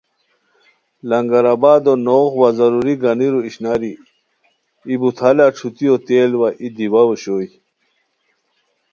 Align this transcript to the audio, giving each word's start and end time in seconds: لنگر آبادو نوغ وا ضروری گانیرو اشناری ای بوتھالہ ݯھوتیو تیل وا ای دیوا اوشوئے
لنگر 1.09 1.45
آبادو 1.53 1.93
نوغ 2.05 2.31
وا 2.39 2.49
ضروری 2.57 2.95
گانیرو 3.01 3.39
اشناری 3.47 3.93
ای 4.87 4.95
بوتھالہ 5.01 5.47
ݯھوتیو 5.57 5.93
تیل 6.05 6.31
وا 6.39 6.49
ای 6.61 6.67
دیوا 6.75 7.01
اوشوئے 7.07 7.47